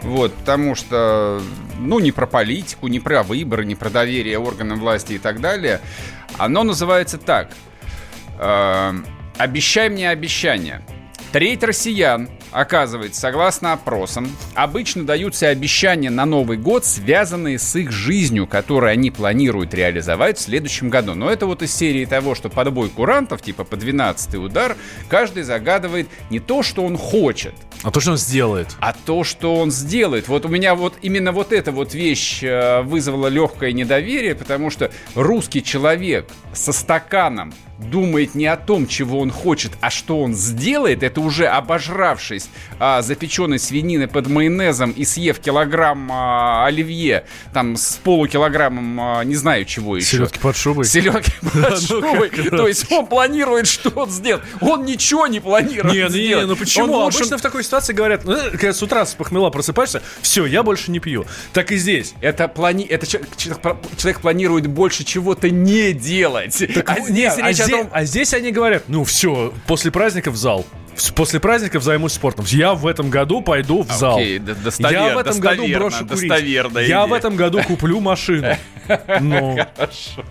[0.00, 1.42] Вот, потому что,
[1.78, 5.82] ну, не про политику, не про выборы, не про доверие органам власти и так далее.
[6.38, 7.50] Оно называется так.
[8.38, 8.94] Э,
[9.36, 10.80] «Обещай мне обещание».
[11.32, 18.46] Треть россиян, оказывается, согласно опросам, обычно даются обещания на Новый год, связанные с их жизнью,
[18.46, 21.14] которые они планируют реализовать в следующем году.
[21.14, 24.76] Но это вот из серии того, что под бой курантов, типа по 12 удар,
[25.08, 28.68] каждый загадывает не то, что он хочет, А то, что он сделает.
[28.80, 30.28] а то, что он сделает.
[30.28, 34.90] Вот у меня вот именно вот эта вот вещь э, вызвала легкое недоверие, потому что
[35.14, 41.02] русский человек со стаканом думает не о том, чего он хочет, а что он сделает,
[41.02, 47.98] это уже обожравшись а, запеченной свинины под майонезом и съев килограмм а, оливье, там с
[48.02, 50.16] полукилограммом, а, не знаю чего еще.
[50.16, 50.84] Селедки под шубой.
[50.84, 52.30] Селедки под шубой.
[52.30, 54.44] То есть он планирует, что он сделает.
[54.60, 57.00] Он ничего не планирует Не, не, не, ну почему?
[57.00, 60.90] Обычно в такой ситуации говорят, ну, когда с утра с похмела просыпаешься, все, я больше
[60.90, 61.26] не пью.
[61.52, 62.14] Так и здесь.
[62.20, 62.84] Это, плани...
[62.84, 66.62] это человек, планирует больше чего-то не делать.
[66.74, 67.90] Так, а, здесь нет, а, здесь, том...
[67.92, 70.66] а здесь они говорят, ну все, после праздника в зал.
[71.14, 72.44] После праздников займусь спортом.
[72.48, 74.18] Я в этом году пойду в зал.
[74.18, 76.30] Окей, достовер, я в этом году брошу курить.
[76.30, 77.06] Я идея.
[77.06, 78.48] в этом году куплю машину.
[79.20, 79.56] Ну,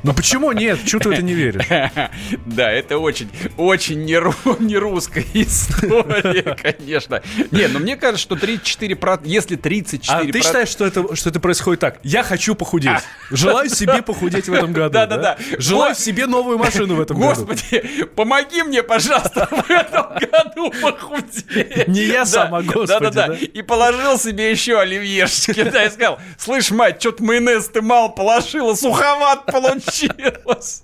[0.04, 0.80] ну почему нет?
[0.86, 1.65] Чего ты это не веришь?
[2.45, 7.22] Да, это очень, очень не, ру, не русская история, конечно.
[7.52, 10.02] Не, но мне кажется, что 34%, если 34%...
[10.10, 12.00] А ты считаешь, что это, что это происходит так?
[12.04, 13.00] Я хочу похудеть.
[13.32, 14.93] Желаю себе похудеть в этом году.
[14.93, 15.38] Да-да-да.
[15.58, 17.45] Желаю себе новую машину в этом году.
[17.45, 21.88] Господи, помоги мне, пожалуйста, в этом году похудеть.
[21.88, 22.88] Не я сам, а Господи.
[22.88, 23.34] Да-да-да.
[23.36, 25.64] И положил себе еще оливьешечки.
[25.64, 30.84] Да, и сказал, слышь, мать, что-то майонез ты мало положил решила, суховат получилось.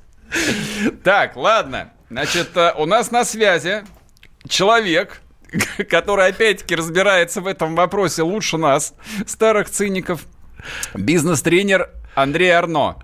[1.03, 1.91] Так, ладно.
[2.09, 3.83] Значит, э, у нас на связи
[4.47, 5.21] человек,
[5.89, 8.93] который опять-таки разбирается в этом вопросе лучше нас,
[9.25, 10.25] старых циников,
[10.93, 12.97] бизнес-тренер Андрей Арно.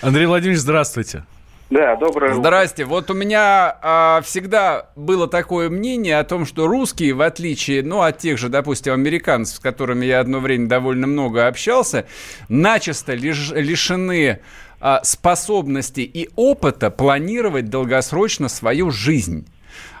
[0.00, 1.24] Андрей Владимирович, здравствуйте.
[1.74, 2.34] Да, доброе.
[2.34, 2.84] Здрасте.
[2.84, 8.02] Вот у меня а, всегда было такое мнение о том, что русские, в отличие, ну,
[8.02, 12.06] от тех же, допустим, американцев, с которыми я одно время довольно много общался,
[12.48, 14.38] начисто лиш, лишены
[14.80, 19.48] а, способности и опыта планировать долгосрочно свою жизнь.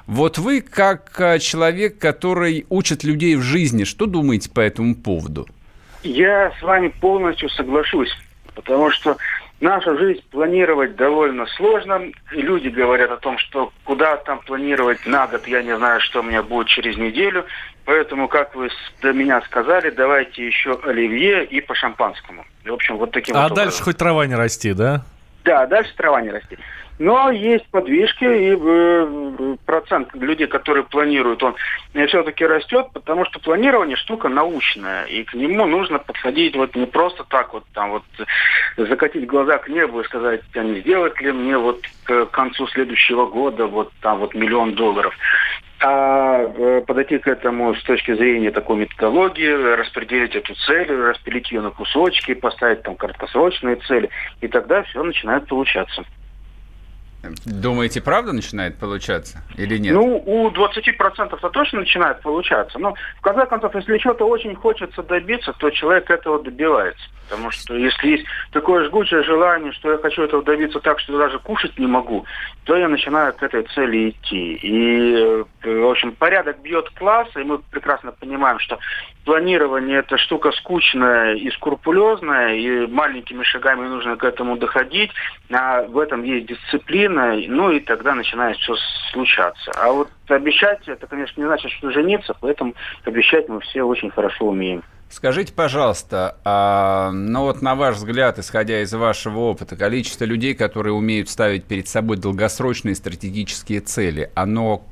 [0.06, 5.48] Вот вы, как а, человек, который учит людей в жизни, что думаете по этому поводу?
[6.04, 8.16] Я с вами полностью соглашусь,
[8.54, 9.16] потому что
[9.64, 12.02] Нашу жизнь планировать довольно сложно.
[12.32, 16.22] Люди говорят о том, что куда там планировать на год, я не знаю, что у
[16.22, 17.46] меня будет через неделю.
[17.86, 18.68] Поэтому, как вы
[19.00, 22.44] до меня сказали, давайте еще оливье и по шампанскому.
[22.62, 25.00] В общем, вот таким А вот дальше хоть трава не расти, да?
[25.44, 26.58] Да, дальше трава не расти.
[26.98, 31.56] Но есть подвижки, и э, процент людей, которые планируют, он
[32.06, 37.24] все-таки растет, потому что планирование штука научная, и к нему нужно подходить вот не просто
[37.24, 38.04] так вот там вот
[38.76, 43.26] закатить глаза к небу и сказать, а не сделать ли мне вот к концу следующего
[43.26, 45.16] года вот там вот миллион долларов
[45.80, 51.60] а э, подойти к этому с точки зрения такой методологии, распределить эту цель, распилить ее
[51.60, 54.08] на кусочки, поставить там краткосрочные цели,
[54.40, 56.04] и тогда все начинает получаться.
[57.44, 59.94] Думаете, правда начинает получаться или нет?
[59.94, 62.78] Ну, у 20% то точно начинает получаться.
[62.78, 67.04] Но, в конце концов, если чего-то очень хочется добиться, то человек этого добивается.
[67.28, 71.38] Потому что если есть такое жгучее желание, что я хочу этого добиться так, что даже
[71.38, 72.26] кушать не могу,
[72.64, 74.54] то я начинаю к этой цели идти.
[74.54, 78.78] И, э, в общем, порядок бьет класс, и мы прекрасно понимаем, что
[79.24, 85.10] планирование это штука скучная и скрупулезная, и маленькими шагами нужно к этому доходить,
[85.50, 88.74] а в этом есть дисциплина, ну и тогда начинает все
[89.12, 89.72] случаться.
[89.76, 92.74] А вот обещать, это, конечно, не значит, что жениться, поэтому
[93.04, 94.82] обещать мы все очень хорошо умеем.
[95.10, 100.92] Скажите, пожалуйста, а, ну вот на ваш взгляд, исходя из вашего опыта, количество людей, которые
[100.92, 104.82] умеют ставить перед собой долгосрочные стратегические цели, оно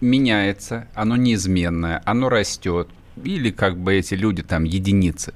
[0.00, 2.88] меняется, оно неизменное, оно растет,
[3.22, 5.34] или как бы эти люди там единицы?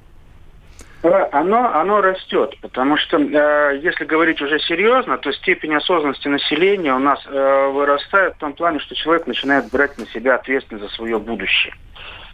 [1.05, 6.95] Э, оно, оно растет, потому что э, если говорить уже серьезно, то степень осознанности населения
[6.95, 10.95] у нас э, вырастает в том плане, что человек начинает брать на себя ответственность за
[10.95, 11.75] свое будущее.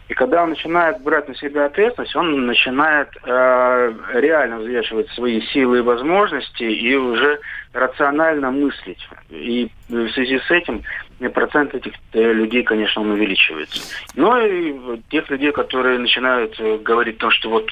[0.07, 5.79] И когда он начинает брать на себя ответственность, он начинает э, реально взвешивать свои силы
[5.79, 7.39] и возможности и уже
[7.73, 9.05] рационально мыслить.
[9.29, 10.81] И в связи с этим
[11.33, 13.81] процент этих э, людей, конечно, он увеличивается.
[14.15, 14.73] Но и
[15.09, 17.69] тех людей, которые начинают э, говорить то, что вот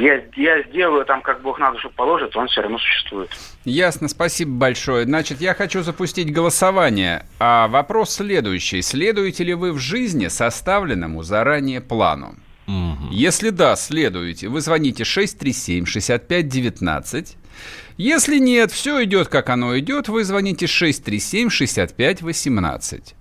[0.00, 3.30] я, я сделаю там, как Бог на душу положит, он все равно существует.
[3.64, 5.04] Ясно, спасибо большое.
[5.04, 7.26] Значит, я хочу запустить голосование.
[7.38, 8.82] А вопрос следующий.
[8.82, 12.34] Следуете ли вы в жизни составленному заранее плану?
[12.66, 13.08] Угу.
[13.10, 17.36] Если да, следуете, вы звоните 637-6519.
[17.96, 23.14] Если нет, все идет, как оно идет, вы звоните 637-6518.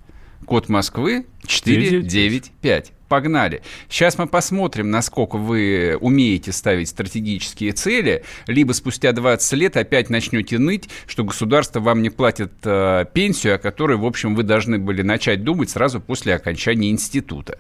[0.46, 2.94] Код Москвы 495.
[3.10, 3.63] Погнали.
[3.89, 10.60] Сейчас мы посмотрим, насколько вы умеете ставить стратегические цели, либо спустя 20 лет опять начнете
[10.60, 15.02] ныть, что государство вам не платит э, пенсию, о которой, в общем, вы должны были
[15.02, 17.58] начать думать сразу после окончания института.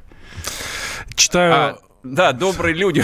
[1.15, 1.53] Читаю...
[1.53, 3.03] А Да, добрые люди.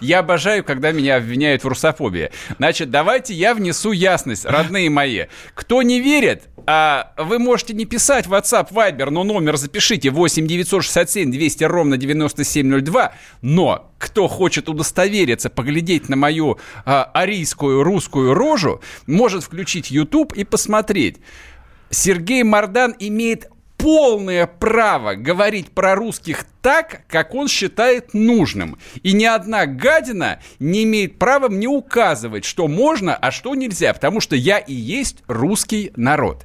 [0.00, 2.30] Я обожаю, когда меня обвиняют в русофобии.
[2.58, 5.24] Значит, давайте я внесу ясность, родные мои.
[5.54, 10.46] Кто не верит, а вы можете не писать в WhatsApp, Viber, но номер запишите 8
[10.46, 13.12] 967 200 ровно 9702.
[13.42, 20.44] Но кто хочет удостовериться, поглядеть на мою а, арийскую русскую рожу, может включить YouTube и
[20.44, 21.16] посмотреть.
[21.90, 23.48] Сергей Мардан имеет
[23.80, 28.78] полное право говорить про русских так, как он считает нужным.
[29.02, 34.20] И ни одна гадина не имеет права мне указывать, что можно, а что нельзя, потому
[34.20, 36.42] что я и есть русский народ.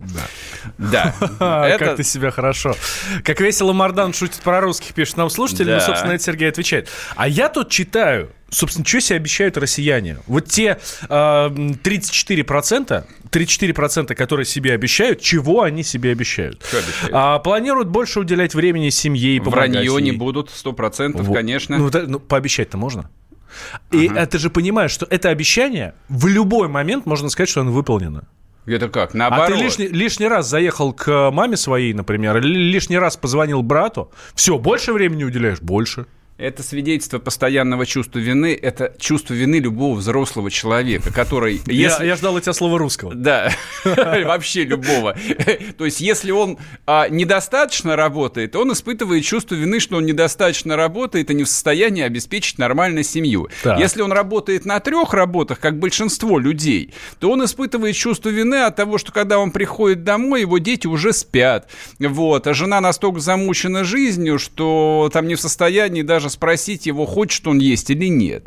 [0.77, 1.13] Да.
[1.29, 1.77] Да.
[1.79, 2.75] Как ты себя хорошо.
[3.23, 6.89] Как весело Мардан шутит про русских, пишет нам слушатель, ну, собственно, это Сергей отвечает.
[7.15, 10.17] А я тут читаю, собственно, что себе обещают россияне?
[10.27, 16.63] Вот те э, 34%, 34%, которые себе обещают, чего они себе обещают?
[17.11, 20.17] А, планируют больше уделять времени семье и помогать Вранье не ей.
[20.17, 21.77] будут, сто процентов, конечно.
[21.77, 23.09] Ну, ну, пообещать-то можно.
[23.91, 24.25] И Ага.
[24.25, 28.23] ты же понимаешь, что это обещание в любой момент можно сказать, что оно выполнено.
[28.65, 29.13] Это как?
[29.13, 29.57] А Наоборот.
[29.57, 34.57] ты лишний, лишний раз заехал к маме своей, например, или лишний раз позвонил брату, все,
[34.57, 35.61] больше времени уделяешь?
[35.61, 36.07] Больше.
[36.37, 38.57] Это свидетельство постоянного чувства вины.
[38.61, 41.61] Это чувство вины любого взрослого человека, который...
[41.67, 43.15] Я, если- я ждал от тебя слова русского.
[43.15, 43.51] Да,
[43.85, 45.15] вообще любого.
[45.77, 51.31] То есть, если он а, недостаточно работает, он испытывает чувство вины, что он недостаточно работает
[51.31, 53.47] и не в состоянии обеспечить нормально семью.
[53.63, 53.79] Так.
[53.79, 58.75] Если он работает на трех работах, как большинство людей, то он испытывает чувство вины от
[58.75, 61.69] того, что когда он приходит домой, его дети уже спят.
[61.99, 62.45] Вот.
[62.45, 67.59] А жена настолько замучена жизнью, что там не в состоянии даже спросить его, хочет он
[67.59, 68.45] есть или нет.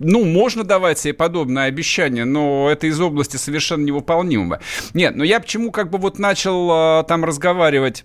[0.00, 4.60] Ну, можно давать себе подобное обещание, но это из области совершенно невыполнимого.
[4.92, 8.04] Нет, но я почему как бы вот начал а, там разговаривать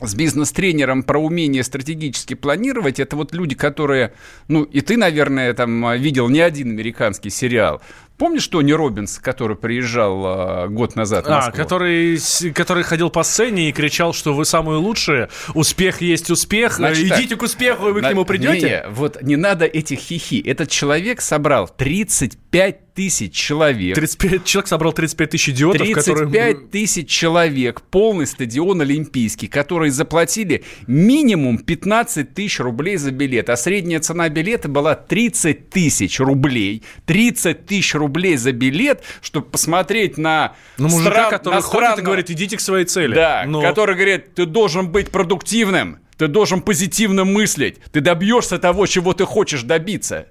[0.00, 4.14] с бизнес-тренером про умение стратегически планировать, это вот люди, которые,
[4.48, 7.80] ну, и ты, наверное, там а, видел не один американский сериал.
[8.20, 12.18] Помнишь Тони Робинс, который приезжал а, год назад в А, который,
[12.52, 17.18] который ходил по сцене и кричал, что вы самые лучшие, успех есть успех, Значит так,
[17.18, 18.52] идите к успеху, и вы к на- нему придете.
[18.52, 20.38] Не-не, вот не надо этих хихи.
[20.38, 23.94] Этот человек собрал 35 тысяч человек.
[23.94, 26.28] 35, человек собрал 35 тысяч идиотов, которые...
[26.28, 33.56] 35 тысяч человек, полный стадион Олимпийский, которые заплатили минимум 15 тысяч рублей за билет, а
[33.56, 36.82] средняя цена билета была 30 тысяч рублей.
[37.06, 42.02] 30 тысяч рублей за билет, чтобы посмотреть на Ну, мужика, стран- который на ходит и
[42.02, 43.14] говорит, идите к своей цели.
[43.14, 48.86] Да, Но- который говорит, ты должен быть продуктивным, ты должен позитивно мыслить, ты добьешься того,
[48.86, 50.26] чего ты хочешь добиться.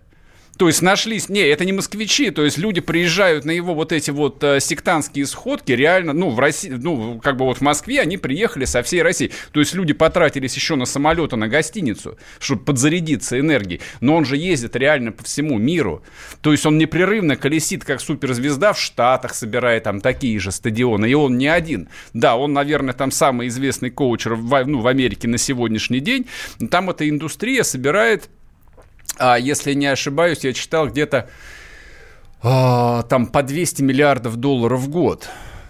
[0.60, 4.12] То есть нашлись, не, это не москвичи, то есть люди приезжают на его вот эти
[4.12, 8.17] вот э, сектантские сходки, реально, ну, в России, ну, как бы вот в Москве они
[8.17, 9.32] приехали со всей России.
[9.54, 13.80] То есть люди потратились еще на самолеты, на гостиницу, чтобы подзарядиться энергией.
[14.02, 16.04] Но он же ездит реально по всему миру.
[16.41, 21.13] То есть он непрерывно колесит, как суперзвезда, в Штатах собирает там такие же стадионы, и
[21.13, 21.88] он не один.
[22.12, 26.28] Да, он, наверное, там самый известный коучер в, ну, в Америке на сегодняшний день.
[26.69, 28.30] Там эта индустрия собирает
[29.19, 31.29] а, если не ошибаюсь, я читал где-то
[32.41, 35.27] а, там по 200 миллиардов долларов в год.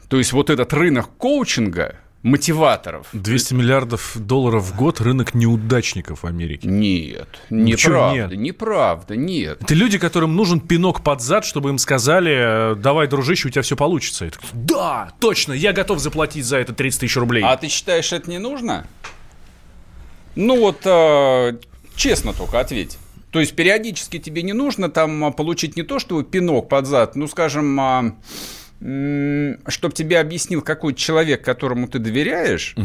[0.08, 3.08] То есть вот этот рынок коучинга, мотиваторов.
[3.14, 6.68] 200 миллиардов долларов в год рынок неудачников в Америке.
[6.68, 8.40] Нет, Ну, неправда, нет?
[8.40, 9.62] неправда, нет.
[9.62, 13.62] Это люди, которым нужен пинок под зад, чтобы им сказали, э, давай, дружище, у тебя
[13.62, 14.26] все получится.
[14.26, 17.44] И такой, да, точно, я готов заплатить за это 30 тысяч рублей.
[17.44, 18.86] А ты считаешь, это не нужно?
[20.36, 21.58] Ну вот, а,
[21.96, 22.98] честно только ответь.
[23.32, 27.16] То есть периодически тебе не нужно там а, получить не то, что пинок под зад,
[27.16, 28.16] ну, скажем, а,
[29.68, 32.76] чтобы тебе объяснил какой-то человек, которому ты доверяешь,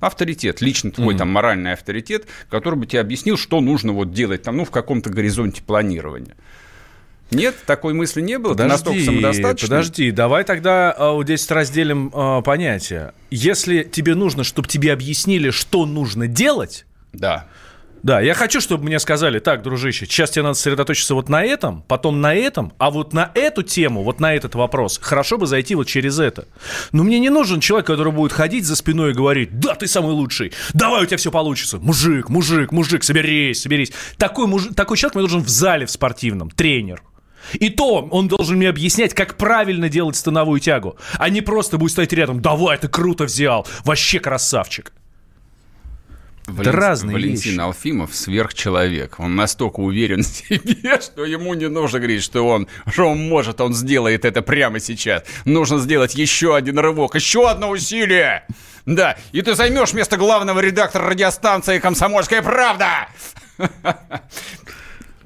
[0.00, 4.56] авторитет, лично твой там моральный авторитет, который бы тебе объяснил, что нужно вот делать там,
[4.56, 6.34] ну, в каком-то горизонте планирования.
[7.30, 8.54] Нет, такой мысли не было?
[8.54, 9.68] Ты настолько самодостаточный?
[9.68, 13.14] подожди, давай тогда а, вот здесь разделим а, понятия.
[13.30, 17.46] Если тебе нужно, чтобы тебе объяснили, что нужно делать, Да.
[18.02, 21.82] Да, я хочу, чтобы мне сказали, так, дружище, сейчас тебе надо сосредоточиться вот на этом,
[21.82, 25.74] потом на этом, а вот на эту тему, вот на этот вопрос, хорошо бы зайти
[25.74, 26.48] вот через это.
[26.90, 30.12] Но мне не нужен человек, который будет ходить за спиной и говорить, да, ты самый
[30.12, 31.78] лучший, давай, у тебя все получится.
[31.78, 33.92] Мужик, мужик, мужик, соберись, соберись.
[34.16, 37.02] Такой, мужик, такой человек мне нужен в зале в спортивном, тренер.
[37.54, 41.92] И то он должен мне объяснять, как правильно делать становую тягу, а не просто будет
[41.92, 44.92] стоять рядом, давай, ты круто взял, вообще красавчик.
[46.46, 47.60] Вален- разные Валентин вещи.
[47.60, 49.20] Алфимов сверхчеловек.
[49.20, 53.60] Он настолько уверен в себе, что ему не нужно говорить, что он, что он может,
[53.60, 55.22] он сделает это прямо сейчас.
[55.44, 58.44] Нужно сделать еще один рывок, еще одно усилие.
[58.86, 63.08] Да, и ты займешь место главного редактора радиостанции «Комсомольская правда».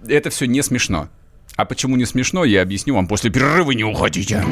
[0.07, 1.09] Это все не смешно.
[1.57, 3.71] А почему не смешно, я объясню вам после перерыва.
[3.73, 4.45] Не уходите.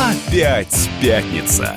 [0.00, 1.76] Опять пятница.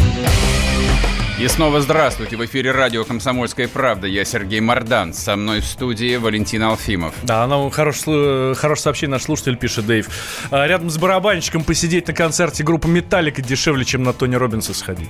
[1.41, 2.37] И снова здравствуйте.
[2.37, 4.05] В эфире радио «Комсомольская правда».
[4.05, 5.11] Я Сергей Мордан.
[5.11, 7.15] Со мной в студии Валентин Алфимов.
[7.23, 10.07] Да, нам хорошее, хорошее сообщение наш слушатель пишет, Дэйв.
[10.51, 15.09] А, рядом с барабанщиком посидеть на концерте группы «Металлика» дешевле, чем на Тони Робинса сходить.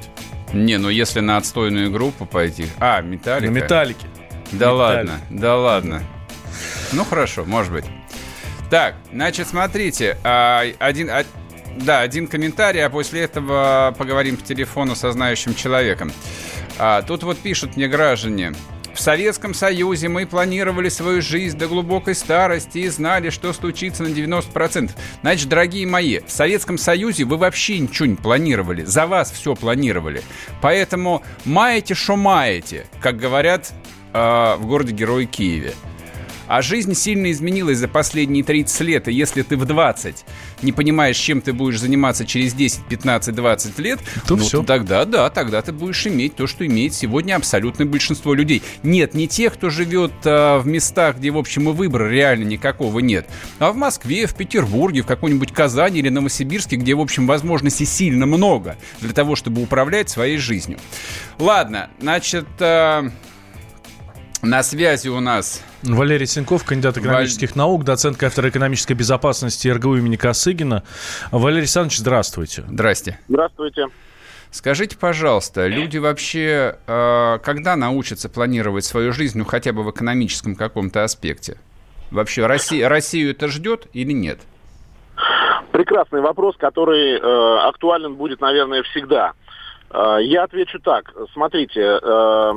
[0.54, 2.66] Не, ну если на отстойную группу пойти...
[2.80, 3.52] А, «Металлика».
[3.52, 4.08] На «Металлике».
[4.54, 6.02] Да ладно, да ладно.
[6.94, 7.86] Ну хорошо, может быть.
[8.70, 11.10] Так, значит, смотрите, а, один,
[11.78, 16.12] да, один комментарий, а после этого поговорим по телефону со знающим человеком.
[16.78, 18.54] А, тут вот пишут мне граждане.
[18.94, 24.08] В Советском Союзе мы планировали свою жизнь до глубокой старости и знали, что случится на
[24.08, 24.92] 90%.
[25.22, 28.84] Значит, дорогие мои, в Советском Союзе вы вообще ничего не планировали.
[28.84, 30.22] За вас все планировали.
[30.62, 33.72] Поэтому маете, что маете, как говорят
[34.14, 35.74] э, в городе-герое Киеве.
[36.52, 40.26] А жизнь сильно изменилась за последние 30 лет, и если ты в 20
[40.64, 44.62] не понимаешь, чем ты будешь заниматься через 10, 15, 20 лет, то ну, все.
[44.62, 48.62] тогда, да, тогда ты будешь иметь то, что имеет сегодня абсолютное большинство людей.
[48.84, 53.00] Нет, не тех, кто живет а, в местах, где, в общем, и выбора реально никакого
[53.00, 53.30] нет,
[53.60, 58.26] а в Москве, в Петербурге, в какой-нибудь Казани или Новосибирске, где, в общем, возможностей сильно
[58.26, 60.80] много для того, чтобы управлять своей жизнью.
[61.40, 62.46] Ладно, значит...
[62.60, 63.10] А...
[64.44, 67.58] На связи у нас Валерий Синков, кандидат экономических Валь...
[67.60, 70.84] наук, доцент кафедры экономической безопасности РГУ имени Косыгина.
[71.32, 72.64] Валерий Александрович, здравствуйте.
[72.68, 73.20] Здрасте.
[73.28, 73.88] Здравствуйте.
[74.50, 80.56] Скажите, пожалуйста, люди вообще э, когда научатся планировать свою жизнь, ну хотя бы в экономическом
[80.56, 81.58] каком-то аспекте?
[82.10, 84.40] Вообще Россия, Россию это ждет или нет?
[85.72, 89.34] Прекрасный вопрос, который э, актуален будет, наверное, всегда.
[89.92, 91.14] Э, я отвечу так.
[91.32, 92.52] Смотрите, э,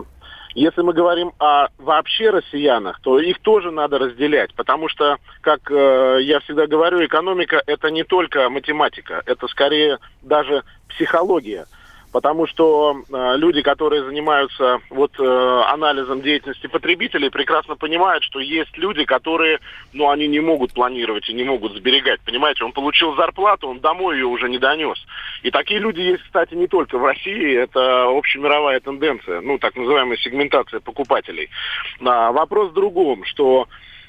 [0.54, 6.18] если мы говорим о вообще россиянах, то их тоже надо разделять, потому что, как э,
[6.22, 11.66] я всегда говорю, экономика это не только математика, это скорее даже психология
[12.14, 18.78] потому что э, люди, которые занимаются вот э, анализом деятельности потребителей, прекрасно понимают, что есть
[18.78, 19.58] люди, которые,
[19.92, 24.14] ну, они не могут планировать и не могут сберегать, понимаете, он получил зарплату, он домой
[24.14, 24.96] ее уже не донес.
[25.42, 30.16] И такие люди есть, кстати, не только в России, это общемировая тенденция, ну, так называемая
[30.18, 31.50] сегментация покупателей.
[32.00, 33.66] А, вопрос в другом, что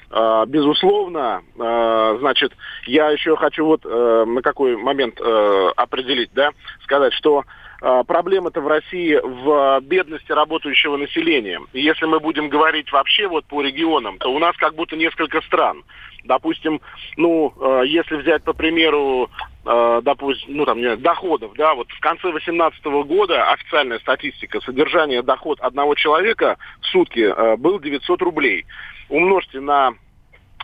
[0.08, 2.52] Uh, безусловно, uh, значит,
[2.86, 6.52] я еще хочу вот uh, на какой момент определить, да,
[6.84, 7.42] сказать, что
[7.80, 11.60] проблема-то в России в бедности работающего населения.
[11.72, 15.84] Если мы будем говорить вообще вот по регионам, то у нас как будто несколько стран.
[16.26, 16.80] Допустим,
[17.16, 19.30] ну, а, если взять по примеру
[19.64, 25.22] а, допустим, ну там, не доходов, да, вот в конце 2018 года официальная статистика, содержание
[25.22, 28.66] доход одного человека в сутки был 900 рублей.
[29.08, 29.94] Умножьте на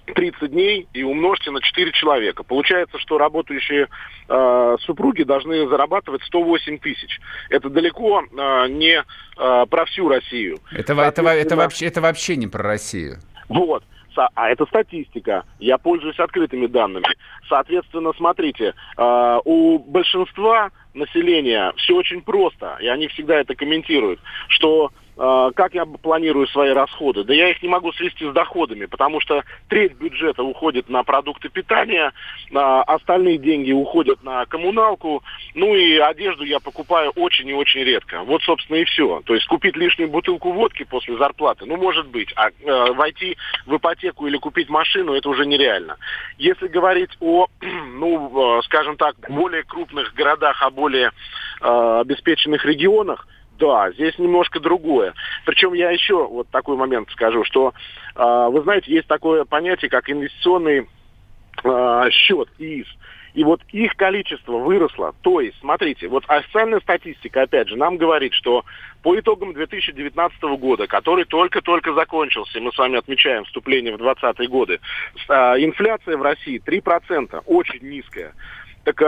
[0.06, 2.42] 30 дней и умножьте на 4 человека.
[2.42, 3.88] Получается, что работающие
[4.28, 7.20] э, супруги должны зарабатывать 108 тысяч.
[7.50, 10.58] Это далеко э, не э, про всю Россию.
[10.72, 13.18] Это, это, это, вообще, это вообще не про Россию.
[13.48, 13.84] Вот.
[14.34, 15.44] А это статистика.
[15.58, 17.06] Я пользуюсь открытыми данными.
[17.48, 24.90] Соответственно, смотрите, э, у большинства населения все очень просто, и они всегда это комментируют, что
[25.16, 27.24] как я планирую свои расходы?
[27.24, 31.48] Да я их не могу свести с доходами, потому что треть бюджета уходит на продукты
[31.48, 32.12] питания,
[32.54, 35.22] а остальные деньги уходят на коммуналку,
[35.54, 38.22] ну и одежду я покупаю очень и очень редко.
[38.22, 39.22] Вот, собственно, и все.
[39.24, 43.36] То есть купить лишнюю бутылку водки после зарплаты, ну, может быть, а э, войти
[43.66, 45.96] в ипотеку или купить машину, это уже нереально.
[46.38, 51.10] Если говорить о, ну, э, скажем так, более крупных городах, о более
[51.60, 53.26] э, обеспеченных регионах,
[53.62, 55.14] да, здесь немножко другое.
[55.46, 57.72] Причем я еще вот такой момент скажу, что
[58.16, 60.88] э, вы знаете, есть такое понятие, как инвестиционный
[61.62, 62.88] э, счет ИИС.
[63.34, 65.14] И вот их количество выросло.
[65.22, 68.64] То есть, смотрите, вот официальная статистика, опять же, нам говорит, что
[69.04, 74.80] по итогам 2019 года, который только-только закончился, мы с вами отмечаем вступление в 2020 годы,
[75.28, 78.32] а, инфляция в России 3%, очень низкая.
[78.84, 79.00] Так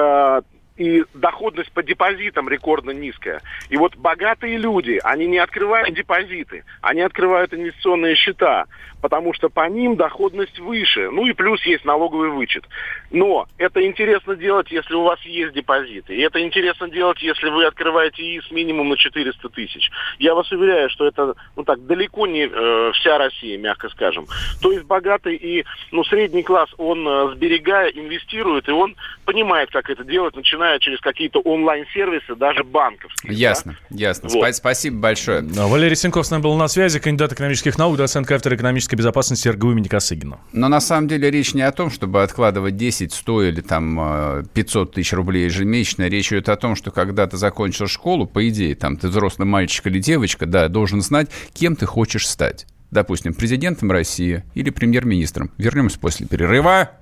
[0.76, 3.42] и доходность по депозитам рекордно низкая.
[3.68, 8.66] И вот богатые люди, они не открывают депозиты, они открывают инвестиционные счета,
[9.00, 11.10] потому что по ним доходность выше.
[11.10, 12.64] Ну и плюс есть налоговый вычет.
[13.10, 16.16] Но это интересно делать, если у вас есть депозиты.
[16.16, 19.90] И это интересно делать, если вы открываете ИИС минимум на 400 тысяч.
[20.18, 24.26] Я вас уверяю, что это ну так далеко не э, вся Россия, мягко скажем.
[24.62, 28.96] То есть богатый и ну, средний класс, он э, сберегая, инвестирует, и он
[29.26, 33.34] понимает, как это делать, начиная начиная через какие-то онлайн-сервисы, даже банковские.
[33.34, 33.96] Ясно, да?
[33.96, 34.28] ясно.
[34.30, 34.54] Вот.
[34.54, 35.42] Спасибо большое.
[35.42, 39.72] Валерий Сенков с нами был на связи, кандидат экономических наук, доцент кафедры экономической безопасности РГУ
[39.72, 40.40] имени Косыгина.
[40.52, 44.88] Но на самом деле речь не о том, чтобы откладывать 10, 100 или там 500
[44.88, 46.08] э, тысяч рублей ежемесячно.
[46.08, 49.86] Речь идет о том, что когда ты закончил школу, по идее, там ты взрослый мальчик
[49.86, 52.66] или девочка, да, должен знать, кем ты хочешь стать.
[52.90, 55.50] Допустим, президентом России или премьер-министром.
[55.58, 56.92] Вернемся после перерыва.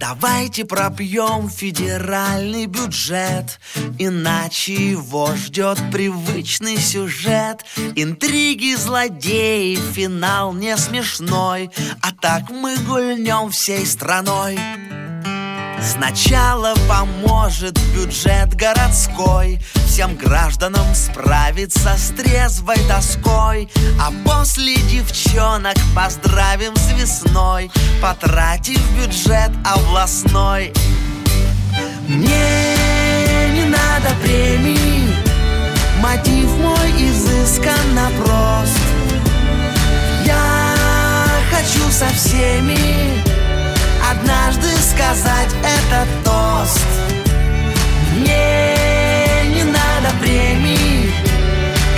[0.00, 3.60] Давайте пропьем федеральный бюджет
[3.98, 7.66] Иначе его ждет привычный сюжет.
[7.96, 11.70] Интриги, злодеи, финал не смешной
[12.00, 14.58] А так мы гульнем всей страной
[15.82, 23.68] Сначала поможет бюджет городской Всем гражданам справиться с трезвой тоской.
[23.98, 27.70] А после девчонок поздравим с весной
[28.02, 30.72] Потратив бюджет областной.
[32.06, 32.76] Мне
[33.54, 35.08] не надо премии
[36.02, 38.80] Мотив мой изысканно прост
[40.26, 43.29] Я хочу со всеми
[44.10, 46.86] однажды сказать этот тост
[48.16, 51.12] Мне не надо премии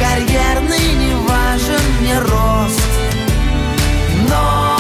[0.01, 2.83] Карьерный не важен мне рост.
[4.29, 4.77] Но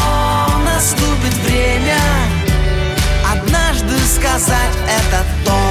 [0.64, 2.00] наступит время
[3.30, 5.61] Однажды сказать этот тост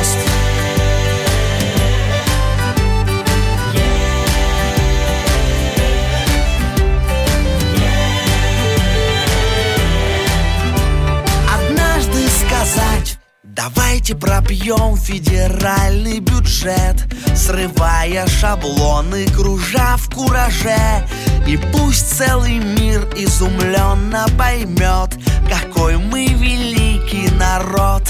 [13.64, 17.06] Давайте пропьем федеральный бюджет
[17.36, 21.08] Срывая шаблоны, кружа в кураже.
[21.48, 25.16] И пусть целый мир изумленно поймет
[25.48, 28.02] Какой мы великий народ.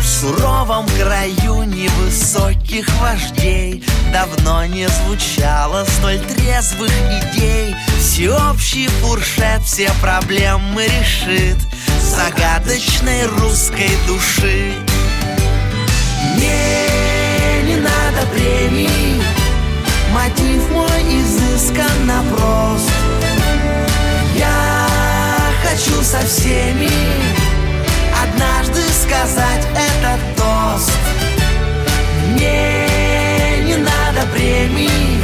[0.00, 7.74] В суровом краю невысоких вождей Давно не звучало столь трезвых идей.
[7.98, 11.56] Всеобщий фуршет все проблемы решит
[12.12, 14.74] загадочной русской души.
[16.36, 19.22] Мне не надо премий,
[20.12, 22.90] мотив мой изысканно прост.
[24.36, 24.86] Я
[25.64, 26.90] хочу со всеми
[28.22, 30.92] однажды сказать этот тост.
[32.28, 35.18] Мне не надо премий,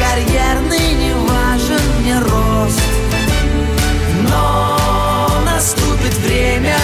[0.00, 2.82] карьерный не важен мне рост.
[4.28, 4.61] Но
[6.22, 6.76] время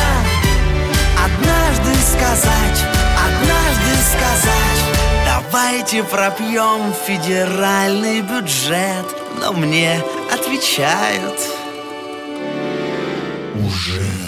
[1.24, 2.84] Однажды сказать,
[3.26, 4.78] однажды сказать.
[5.26, 9.06] Давайте пропьем федеральный бюджет
[9.40, 11.40] Но мне отвечают.
[13.54, 14.27] Уже